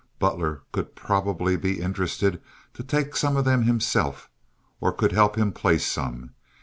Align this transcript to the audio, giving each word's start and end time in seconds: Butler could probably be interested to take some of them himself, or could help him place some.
Butler 0.17 0.63
could 0.71 0.95
probably 0.95 1.55
be 1.57 1.79
interested 1.79 2.41
to 2.73 2.83
take 2.83 3.15
some 3.15 3.37
of 3.37 3.45
them 3.45 3.61
himself, 3.65 4.31
or 4.79 4.91
could 4.91 5.11
help 5.11 5.37
him 5.37 5.51
place 5.51 5.85
some. 5.85 6.31